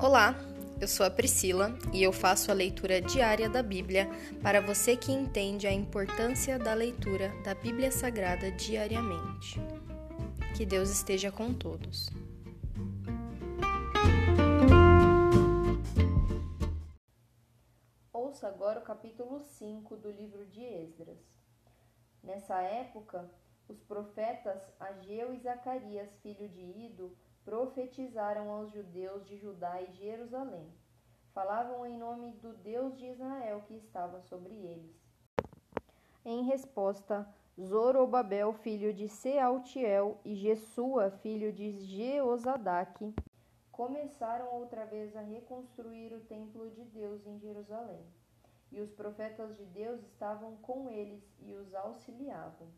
Olá, 0.00 0.32
eu 0.80 0.86
sou 0.86 1.04
a 1.04 1.10
Priscila 1.10 1.76
e 1.92 2.04
eu 2.04 2.12
faço 2.12 2.52
a 2.52 2.54
leitura 2.54 3.00
diária 3.00 3.50
da 3.50 3.64
Bíblia 3.64 4.08
para 4.40 4.60
você 4.60 4.96
que 4.96 5.10
entende 5.10 5.66
a 5.66 5.72
importância 5.72 6.56
da 6.56 6.72
leitura 6.72 7.32
da 7.42 7.52
Bíblia 7.52 7.90
Sagrada 7.90 8.52
diariamente. 8.52 9.60
Que 10.56 10.64
Deus 10.64 10.88
esteja 10.88 11.32
com 11.32 11.52
todos. 11.52 12.08
Ouça 18.12 18.46
agora 18.46 18.78
o 18.78 18.84
capítulo 18.84 19.40
5 19.40 19.96
do 19.96 20.12
livro 20.12 20.46
de 20.46 20.62
Esdras. 20.62 21.18
Nessa 22.22 22.62
época, 22.62 23.28
os 23.66 23.82
profetas 23.82 24.62
Ageu 24.78 25.34
e 25.34 25.40
Zacarias, 25.40 26.16
filho 26.22 26.48
de 26.48 26.60
Ido, 26.60 27.16
profetizaram 27.48 28.50
aos 28.50 28.70
judeus 28.70 29.26
de 29.26 29.38
Judá 29.38 29.80
e 29.80 29.90
Jerusalém. 29.92 30.70
Falavam 31.32 31.86
em 31.86 31.96
nome 31.96 32.32
do 32.32 32.52
Deus 32.52 32.94
de 32.98 33.06
Israel 33.06 33.64
que 33.66 33.74
estava 33.74 34.20
sobre 34.20 34.54
eles. 34.54 34.94
Em 36.26 36.42
resposta, 36.42 37.26
Zorobabel, 37.58 38.52
filho 38.52 38.92
de 38.92 39.08
Sealtiel, 39.08 40.20
e 40.26 40.34
Jesua, 40.34 41.10
filho 41.10 41.50
de 41.50 41.70
Jeozadaque, 41.86 43.14
começaram 43.72 44.52
outra 44.52 44.84
vez 44.84 45.16
a 45.16 45.22
reconstruir 45.22 46.12
o 46.12 46.20
templo 46.20 46.68
de 46.68 46.84
Deus 46.84 47.26
em 47.26 47.38
Jerusalém. 47.38 48.04
E 48.70 48.78
os 48.78 48.92
profetas 48.92 49.56
de 49.56 49.64
Deus 49.64 50.02
estavam 50.02 50.54
com 50.56 50.90
eles 50.90 51.24
e 51.40 51.54
os 51.54 51.74
auxiliavam. 51.74 52.68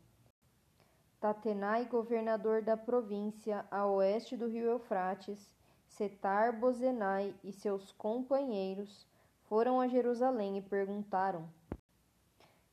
Tatenai, 1.21 1.85
governador 1.85 2.63
da 2.63 2.75
província 2.75 3.63
a 3.69 3.85
oeste 3.85 4.35
do 4.35 4.47
rio 4.47 4.65
Eufrates, 4.65 5.51
Setar 5.85 6.59
Bozenai 6.59 7.35
e 7.43 7.51
seus 7.51 7.91
companheiros 7.91 9.05
foram 9.43 9.79
a 9.79 9.87
Jerusalém 9.87 10.57
e 10.57 10.63
perguntaram: 10.63 11.47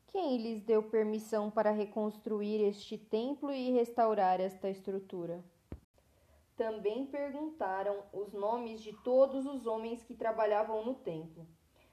Quem 0.07 0.39
lhes 0.39 0.63
deu 0.63 0.83
permissão 0.83 1.51
para 1.51 1.73
reconstruir 1.73 2.67
este 2.67 2.97
templo 2.97 3.53
e 3.53 3.71
restaurar 3.71 4.41
esta 4.41 4.71
estrutura? 4.71 5.45
Também 6.57 7.05
perguntaram 7.05 8.03
os 8.15 8.33
nomes 8.33 8.81
de 8.81 8.95
todos 8.95 9.45
os 9.45 9.67
homens 9.67 10.03
que 10.03 10.15
trabalhavam 10.15 10.87
no 10.87 10.95
templo. 10.95 11.47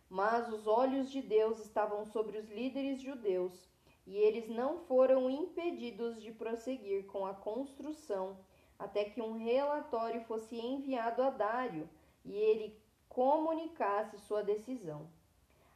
Mas 0.10 0.48
os 0.48 0.68
olhos 0.68 1.12
de 1.12 1.22
Deus 1.22 1.60
estavam 1.60 2.06
sobre 2.06 2.38
os 2.38 2.50
líderes 2.50 3.02
judeus 3.02 3.75
e 4.06 4.18
eles 4.18 4.48
não 4.48 4.80
foram 4.80 5.30
impedidos 5.30 6.22
de 6.22 6.32
prosseguir 6.32 7.06
com 7.08 7.26
a 7.26 7.34
construção 7.34 8.38
até 8.78 9.06
que 9.06 9.22
um 9.22 9.38
relatório 9.38 10.22
fosse 10.26 10.58
enviado 10.58 11.22
a 11.24 11.30
Dário 11.30 11.90
e 12.24 12.34
ele 12.34 12.78
comunicasse 13.08 14.18
sua 14.20 14.44
decisão. 14.44 15.08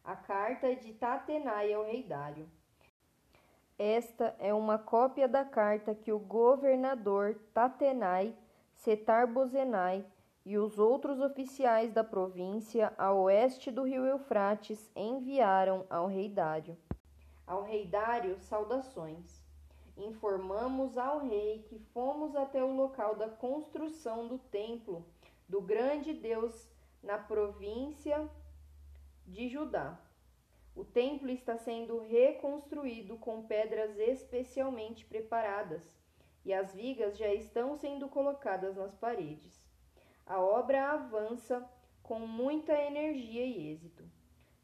A 0.03 0.15
carta 0.15 0.75
de 0.75 0.93
Tatenai 0.93 1.73
ao 1.73 1.85
rei 1.85 2.03
Dário. 2.03 2.49
Esta 3.77 4.35
é 4.39 4.53
uma 4.53 4.77
cópia 4.77 5.27
da 5.27 5.45
carta 5.45 5.95
que 5.95 6.11
o 6.11 6.19
governador 6.19 7.39
Tatenai, 7.53 8.35
Setar-Bozenai 8.75 10.05
e 10.45 10.57
os 10.57 10.77
outros 10.77 11.21
oficiais 11.21 11.93
da 11.93 12.03
província 12.03 12.93
a 12.97 13.13
oeste 13.13 13.71
do 13.71 13.83
rio 13.83 14.05
Eufrates 14.05 14.91
enviaram 14.95 15.85
ao 15.89 16.07
rei 16.07 16.27
Dário. 16.27 16.77
Ao 17.49 17.63
rei 17.63 17.87
Dário, 17.87 18.37
saudações. 18.41 19.43
Informamos 19.97 20.99
ao 20.99 21.17
rei 21.25 21.63
que 21.67 21.79
fomos 21.79 22.35
até 22.35 22.63
o 22.63 22.75
local 22.75 23.15
da 23.15 23.27
construção 23.27 24.27
do 24.27 24.37
templo 24.37 25.03
do 25.47 25.59
grande 25.59 26.13
Deus 26.13 26.69
na 27.01 27.17
província 27.17 28.29
de 29.25 29.49
Judá. 29.49 29.99
O 30.75 30.85
templo 30.85 31.31
está 31.31 31.57
sendo 31.57 31.97
reconstruído 31.97 33.17
com 33.17 33.41
pedras 33.41 33.97
especialmente 33.97 35.03
preparadas 35.05 35.97
e 36.45 36.53
as 36.53 36.71
vigas 36.75 37.17
já 37.17 37.33
estão 37.33 37.75
sendo 37.75 38.07
colocadas 38.07 38.75
nas 38.75 38.93
paredes. 38.93 39.59
A 40.23 40.39
obra 40.39 40.91
avança 40.91 41.67
com 42.03 42.19
muita 42.19 42.73
energia 42.73 43.43
e 43.43 43.71
êxito. 43.71 44.03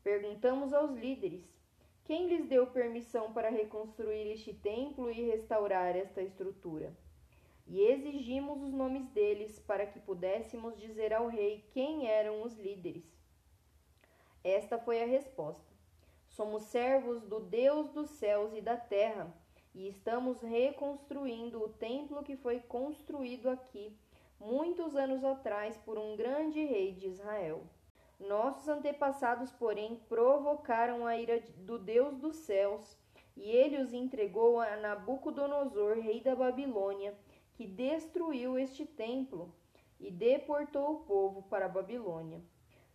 Perguntamos 0.04 0.72
aos 0.72 0.92
líderes 0.92 1.56
quem 2.06 2.28
lhes 2.28 2.48
deu 2.48 2.68
permissão 2.68 3.34
para 3.34 3.50
reconstruir 3.50 4.32
este 4.32 4.54
templo 4.54 5.12
e 5.12 5.26
restaurar 5.26 5.96
esta 5.96 6.22
estrutura? 6.22 6.96
E 7.68 7.82
exigimos 7.82 8.62
os 8.62 8.72
nomes 8.72 9.08
deles 9.10 9.60
para 9.60 9.88
que 9.88 10.00
pudéssemos 10.00 10.78
dizer 10.78 11.12
ao 11.12 11.28
rei 11.28 11.66
quem 11.72 12.08
eram 12.08 12.44
os 12.44 12.56
líderes. 12.60 13.12
Esta 14.44 14.78
foi 14.78 15.02
a 15.02 15.08
resposta: 15.08 15.74
Somos 16.28 16.62
servos 16.64 17.24
do 17.24 17.40
Deus 17.40 17.90
dos 17.90 18.12
céus 18.12 18.54
e 18.54 18.62
da 18.62 18.78
terra, 18.78 19.34
e 19.74 19.88
estamos 19.88 20.42
reconstruindo 20.42 21.64
o 21.64 21.70
templo 21.70 22.24
que 22.24 22.38
foi 22.38 22.60
construído 22.60 23.50
aqui 23.50 23.92
muitos 24.40 24.96
anos 24.96 25.24
atrás 25.24 25.76
por 25.78 25.98
um 25.98 26.16
grande 26.16 26.64
rei 26.64 26.94
de 26.94 27.08
Israel. 27.08 27.64
Nossos 28.20 28.68
antepassados, 28.68 29.52
porém, 29.52 30.00
provocaram 30.08 31.06
a 31.06 31.18
ira 31.18 31.44
do 31.58 31.78
Deus 31.78 32.18
dos 32.18 32.38
céus, 32.38 32.98
e 33.36 33.50
ele 33.50 33.82
os 33.82 33.94
entregou 33.94 34.60
a 34.60 34.78
Nabucodonosor, 34.78 36.00
rei 36.00 36.22
da 36.22 36.36
Babilônia, 36.36 37.14
que 37.54 37.68
destruiu 37.68 38.58
este 38.58 38.86
templo 38.86 39.54
e 40.00 40.10
deportou 40.10 40.92
o 40.92 41.00
povo 41.00 41.44
para 41.44 41.66
a 41.66 41.70
Babilônia. 41.70 42.42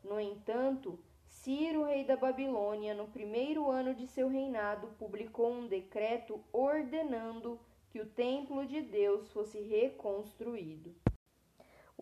No 0.03 0.19
entanto, 0.19 0.99
Ciro, 1.27 1.85
rei 1.85 2.05
da 2.05 2.17
Babilônia, 2.17 2.95
no 2.95 3.07
primeiro 3.07 3.71
ano 3.71 3.95
de 3.95 4.07
seu 4.07 4.29
reinado, 4.29 4.89
publicou 4.99 5.51
um 5.51 5.67
decreto 5.67 6.43
ordenando 6.53 7.59
que 7.91 8.01
o 8.01 8.07
templo 8.07 8.67
de 8.67 8.83
Deus 8.83 9.31
fosse 9.33 9.61
reconstruído. 9.61 10.95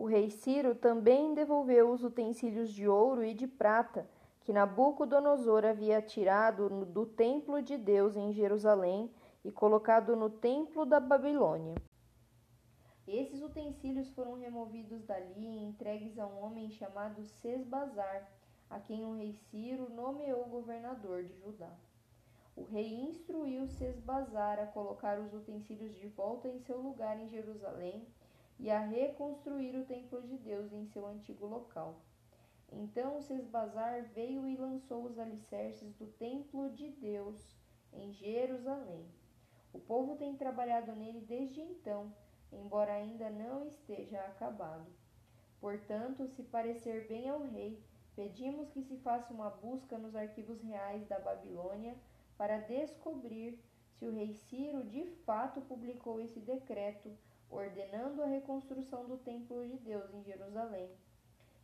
O 0.00 0.06
rei 0.06 0.31
Ciro 0.31 0.76
também 0.76 1.34
devolveu 1.34 1.91
os 1.91 2.04
utensílios 2.04 2.72
de 2.72 2.86
ouro 2.86 3.25
e 3.25 3.34
de 3.34 3.48
prata 3.48 4.09
que 4.42 4.53
Nabucodonosor 4.53 5.64
havia 5.64 6.00
tirado 6.00 6.86
do 6.86 7.04
templo 7.04 7.60
de 7.60 7.76
Deus 7.76 8.16
em 8.16 8.32
Jerusalém 8.32 9.10
e 9.44 9.50
colocado 9.50 10.14
no 10.14 10.31
templo 10.31 10.87
da 10.87 11.00
Babilônia. 11.00 11.75
Esses 13.08 13.42
utensílios 13.42 14.08
foram 14.10 14.34
removidos 14.34 15.03
dali 15.03 15.34
e 15.37 15.64
entregues 15.64 16.16
a 16.16 16.28
um 16.28 16.44
homem 16.44 16.70
chamado 16.70 17.25
Sesbazar, 17.25 18.31
a 18.70 18.78
quem 18.78 19.04
o 19.04 19.16
rei 19.16 19.32
Ciro 19.50 19.91
nomeou 19.91 20.44
governador 20.44 21.25
de 21.25 21.34
Judá. 21.41 21.72
O 22.54 22.62
rei 22.62 23.00
instruiu 23.00 23.66
Sesbazar 23.66 24.60
a 24.60 24.66
colocar 24.66 25.19
os 25.19 25.34
utensílios 25.34 25.92
de 25.97 26.06
volta 26.06 26.47
em 26.47 26.60
seu 26.60 26.81
lugar 26.81 27.19
em 27.19 27.28
Jerusalém 27.28 28.06
e 28.58 28.70
a 28.70 28.80
reconstruir 28.80 29.76
o 29.76 29.84
templo 29.84 30.22
de 30.22 30.36
Deus 30.36 30.72
em 30.72 30.86
seu 30.86 31.06
antigo 31.06 31.46
local. 31.46 32.00
Então 32.70 33.20
Sesbazar 33.20 34.04
veio 34.14 34.46
e 34.46 34.56
lançou 34.56 35.04
os 35.04 35.19
alicerces 35.19 35.94
do 35.94 36.06
templo 36.06 36.70
de 36.70 36.91
Deus 36.91 37.56
em 37.92 38.12
Jerusalém. 38.12 39.06
O 39.72 39.78
povo 39.78 40.16
tem 40.16 40.36
trabalhado 40.36 40.92
nele 40.92 41.20
desde 41.20 41.60
então, 41.60 42.12
embora 42.52 42.92
ainda 42.92 43.30
não 43.30 43.66
esteja 43.66 44.19
acabado. 44.20 44.86
Portanto, 45.60 46.26
se 46.28 46.42
parecer 46.42 47.06
bem 47.08 47.28
ao 47.28 47.42
rei, 47.42 47.82
pedimos 48.14 48.70
que 48.70 48.82
se 48.82 48.96
faça 48.98 49.32
uma 49.32 49.50
busca 49.50 49.98
nos 49.98 50.14
arquivos 50.14 50.60
reais 50.62 51.06
da 51.06 51.19
Babilônia 51.19 51.96
para 52.36 52.58
descobrir 52.58 53.58
se 53.98 54.06
o 54.06 54.12
rei 54.12 54.32
Ciro 54.32 54.84
de 54.84 55.04
fato 55.25 55.60
publicou 55.62 56.20
esse 56.20 56.38
decreto 56.40 57.10
ordenando 57.50 58.22
a 58.22 58.26
reconstrução 58.26 59.06
do 59.06 59.16
templo 59.19 59.66
de 59.66 59.78
Deus 59.78 60.12
em 60.12 60.23
Jerusalém, 60.23 60.90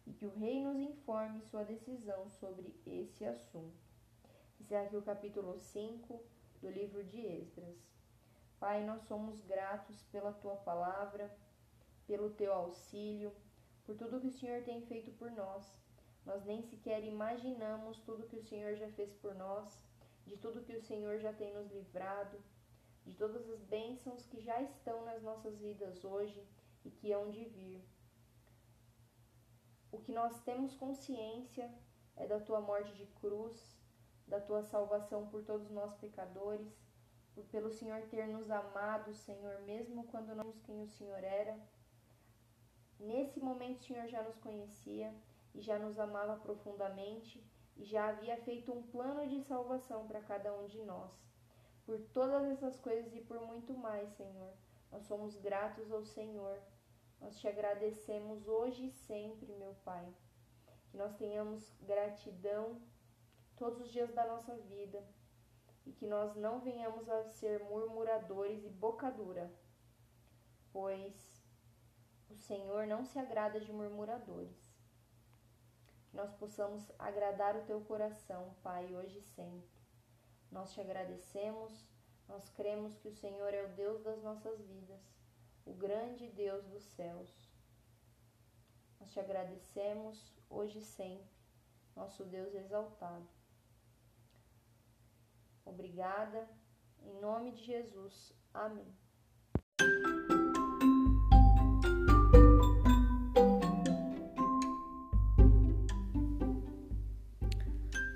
e 0.06 0.12
que 0.12 0.26
o 0.26 0.34
rei 0.34 0.62
nos 0.62 0.78
informe 0.78 1.40
sua 1.42 1.64
decisão 1.64 2.28
sobre 2.28 2.74
esse 2.86 3.24
assunto. 3.24 3.84
Encerra 4.60 4.84
aqui 4.84 4.96
o 4.96 5.02
capítulo 5.02 5.58
5 5.58 6.20
do 6.60 6.70
livro 6.70 7.04
de 7.04 7.20
Esdras. 7.20 7.76
Pai, 8.58 8.84
nós 8.84 9.02
somos 9.02 9.40
gratos 9.42 10.02
pela 10.04 10.32
tua 10.32 10.56
palavra, 10.56 11.30
pelo 12.06 12.30
teu 12.30 12.52
auxílio, 12.52 13.32
por 13.84 13.96
tudo 13.96 14.20
que 14.20 14.28
o 14.28 14.32
Senhor 14.32 14.62
tem 14.62 14.80
feito 14.82 15.10
por 15.12 15.30
nós. 15.30 15.78
Nós 16.24 16.44
nem 16.44 16.62
sequer 16.62 17.04
imaginamos 17.04 17.98
tudo 18.00 18.26
que 18.26 18.36
o 18.36 18.42
Senhor 18.42 18.76
já 18.76 18.88
fez 18.92 19.12
por 19.14 19.34
nós, 19.34 19.78
de 20.26 20.36
tudo 20.38 20.62
que 20.62 20.74
o 20.74 20.82
Senhor 20.82 21.18
já 21.18 21.32
tem 21.32 21.52
nos 21.52 21.70
livrado 21.70 22.38
de 23.04 23.14
todas 23.14 23.48
as 23.50 23.62
bênçãos 23.64 24.24
que 24.26 24.40
já 24.40 24.60
estão 24.62 25.04
nas 25.04 25.22
nossas 25.22 25.60
vidas 25.60 26.04
hoje 26.04 26.46
e 26.84 26.90
que 26.90 27.12
hão 27.12 27.30
de 27.30 27.44
vir. 27.44 27.84
O 29.92 29.98
que 29.98 30.12
nós 30.12 30.42
temos 30.42 30.74
consciência 30.74 31.72
é 32.16 32.26
da 32.26 32.40
tua 32.40 32.60
morte 32.60 32.92
de 32.94 33.06
cruz, 33.20 33.78
da 34.26 34.40
tua 34.40 34.62
salvação 34.62 35.28
por 35.28 35.44
todos 35.44 35.70
nós 35.70 35.94
pecadores, 35.94 36.84
pelo 37.50 37.70
Senhor 37.70 38.02
ter 38.08 38.26
nos 38.26 38.50
amado, 38.50 39.14
Senhor, 39.14 39.60
mesmo 39.62 40.04
quando 40.04 40.34
não 40.34 40.44
sabemos 40.44 40.60
quem 40.62 40.82
o 40.82 40.88
Senhor 40.88 41.22
era. 41.22 41.58
Nesse 42.98 43.40
momento 43.40 43.80
o 43.80 43.84
Senhor 43.84 44.06
já 44.08 44.22
nos 44.22 44.38
conhecia 44.38 45.14
e 45.54 45.60
já 45.60 45.78
nos 45.78 45.98
amava 45.98 46.36
profundamente 46.36 47.44
e 47.76 47.84
já 47.84 48.08
havia 48.08 48.36
feito 48.38 48.72
um 48.72 48.82
plano 48.82 49.28
de 49.28 49.40
salvação 49.42 50.06
para 50.06 50.22
cada 50.22 50.52
um 50.58 50.66
de 50.66 50.82
nós. 50.82 51.12
Por 51.84 52.00
todas 52.12 52.44
essas 52.44 52.78
coisas 52.80 53.14
e 53.14 53.20
por 53.20 53.40
muito 53.40 53.74
mais, 53.74 54.08
Senhor, 54.16 54.52
nós 54.90 55.04
somos 55.04 55.36
gratos 55.36 55.92
ao 55.92 56.04
Senhor. 56.04 56.58
Nós 57.20 57.38
te 57.38 57.46
agradecemos 57.46 58.48
hoje 58.48 58.86
e 58.86 58.90
sempre, 58.90 59.52
meu 59.54 59.74
Pai. 59.84 60.06
Que 60.90 60.96
nós 60.96 61.14
tenhamos 61.16 61.74
gratidão 61.80 62.80
todos 63.56 63.80
os 63.80 63.90
dias 63.90 64.12
da 64.12 64.26
nossa 64.26 64.56
vida 64.56 65.04
e 65.84 65.92
que 65.92 66.06
nós 66.06 66.34
não 66.34 66.60
venhamos 66.60 67.08
a 67.08 67.24
ser 67.24 67.62
murmuradores 67.64 68.64
e 68.64 68.68
boca 68.70 69.10
dura, 69.10 69.52
pois 70.72 71.44
o 72.30 72.36
Senhor 72.36 72.86
não 72.86 73.04
se 73.04 73.18
agrada 73.18 73.60
de 73.60 73.72
murmuradores. 73.72 74.56
Que 76.06 76.16
nós 76.16 76.32
possamos 76.32 76.90
agradar 76.98 77.56
o 77.56 77.64
teu 77.64 77.80
coração, 77.82 78.54
Pai, 78.62 78.94
hoje 78.94 79.18
e 79.18 79.22
sempre. 79.22 79.73
Nós 80.54 80.72
te 80.72 80.80
agradecemos, 80.80 81.84
nós 82.28 82.48
cremos 82.50 82.96
que 82.96 83.08
o 83.08 83.12
Senhor 83.12 83.52
é 83.52 83.64
o 83.64 83.74
Deus 83.74 84.00
das 84.04 84.22
nossas 84.22 84.60
vidas, 84.60 85.02
o 85.66 85.72
grande 85.72 86.28
Deus 86.28 86.64
dos 86.66 86.84
céus. 86.84 87.28
Nós 89.00 89.10
te 89.10 89.18
agradecemos 89.18 90.32
hoje 90.48 90.78
e 90.78 90.84
sempre, 90.84 91.36
nosso 91.96 92.24
Deus 92.24 92.54
exaltado. 92.54 93.28
Obrigada. 95.64 96.48
Em 97.02 97.20
nome 97.20 97.50
de 97.50 97.64
Jesus. 97.64 98.32
Amém. 98.54 98.94